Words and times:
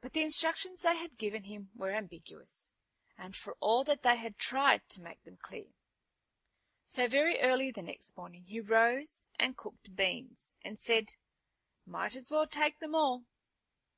But 0.00 0.14
the 0.14 0.22
instructions 0.22 0.80
they 0.80 0.96
had 0.96 1.18
given 1.18 1.44
him 1.44 1.72
were 1.74 1.90
ambiguous, 1.90 2.70
for 3.32 3.54
all 3.60 3.84
that 3.84 4.02
they 4.02 4.16
had 4.16 4.38
tried 4.38 4.88
to 4.88 5.02
make 5.02 5.22
them 5.24 5.36
clear. 5.36 5.74
So 6.86 7.06
very 7.06 7.38
early 7.38 7.70
the 7.70 7.82
next 7.82 8.16
morning 8.16 8.44
he 8.44 8.60
rose 8.60 9.24
and 9.38 9.54
cooked 9.54 9.94
beans, 9.94 10.54
and 10.62 10.78
said, 10.78 11.16
"Might 11.84 12.16
as 12.16 12.30
well 12.30 12.46
take 12.46 12.78
them 12.78 12.94
all." 12.94 13.26